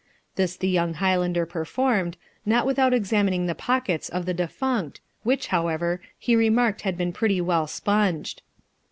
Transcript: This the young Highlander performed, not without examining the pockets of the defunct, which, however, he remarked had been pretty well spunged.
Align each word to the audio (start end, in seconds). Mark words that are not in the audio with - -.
This 0.35 0.57
the 0.57 0.67
young 0.67 0.95
Highlander 0.95 1.45
performed, 1.45 2.17
not 2.43 2.65
without 2.65 2.91
examining 2.91 3.45
the 3.45 3.53
pockets 3.53 4.09
of 4.09 4.25
the 4.25 4.33
defunct, 4.33 4.99
which, 5.21 5.49
however, 5.53 6.01
he 6.17 6.35
remarked 6.35 6.81
had 6.81 6.97
been 6.97 7.13
pretty 7.13 7.39
well 7.39 7.67
spunged. 7.67 8.41